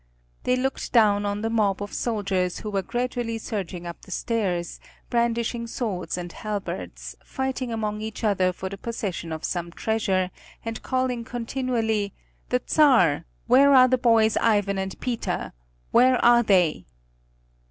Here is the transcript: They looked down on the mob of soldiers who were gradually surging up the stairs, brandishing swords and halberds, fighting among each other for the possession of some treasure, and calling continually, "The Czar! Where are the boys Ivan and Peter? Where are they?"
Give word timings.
They 0.45 0.55
looked 0.55 0.91
down 0.93 1.27
on 1.27 1.41
the 1.41 1.49
mob 1.51 1.79
of 1.83 1.93
soldiers 1.93 2.61
who 2.61 2.71
were 2.71 2.81
gradually 2.81 3.37
surging 3.37 3.85
up 3.85 4.01
the 4.01 4.09
stairs, 4.09 4.79
brandishing 5.11 5.67
swords 5.67 6.17
and 6.17 6.31
halberds, 6.31 7.15
fighting 7.23 7.71
among 7.71 8.01
each 8.01 8.23
other 8.23 8.51
for 8.51 8.67
the 8.67 8.79
possession 8.79 9.31
of 9.31 9.43
some 9.43 9.71
treasure, 9.71 10.31
and 10.65 10.81
calling 10.81 11.23
continually, 11.23 12.13
"The 12.49 12.63
Czar! 12.67 13.25
Where 13.45 13.75
are 13.75 13.87
the 13.87 13.99
boys 13.99 14.37
Ivan 14.37 14.79
and 14.79 14.99
Peter? 14.99 15.53
Where 15.91 16.17
are 16.25 16.41
they?" 16.41 16.87